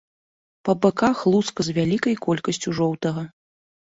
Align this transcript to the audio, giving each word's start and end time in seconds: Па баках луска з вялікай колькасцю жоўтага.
Па 0.67 0.73
баках 0.85 1.17
луска 1.33 1.59
з 1.67 1.75
вялікай 1.77 2.15
колькасцю 2.27 2.69
жоўтага. 2.79 3.21